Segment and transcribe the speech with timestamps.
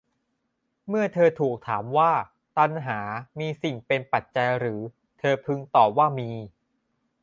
[0.87, 2.11] เมื่อเธอถูกถามว่า
[2.57, 2.99] ตัณหา
[3.39, 4.81] มีสิ่งเป็นปัจจัยหรือ
[5.19, 6.29] เธอพึงตอบว่ามี